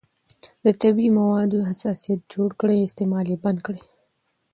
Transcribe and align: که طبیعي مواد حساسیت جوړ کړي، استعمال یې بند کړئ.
که 0.63 0.71
طبیعي 0.81 1.11
مواد 1.19 1.51
حساسیت 1.69 2.19
جوړ 2.33 2.49
کړي، 2.59 2.77
استعمال 2.81 3.25
یې 3.31 3.37
بند 3.43 3.59
کړئ. 3.65 3.81